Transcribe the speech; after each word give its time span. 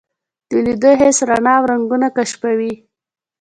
د 0.49 0.51
لیدو 0.65 0.91
حس 0.99 1.17
رڼا 1.29 1.53
او 1.59 1.63
رنګونه 1.71 2.07
کشفوي. 2.17 2.73